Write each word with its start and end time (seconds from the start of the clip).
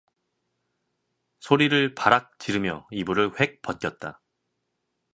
소리를 1.41 1.93
바락 1.93 2.39
지르며 2.39 2.87
이불을 2.89 3.39
홱 3.39 3.61
벗겼다. 3.61 4.19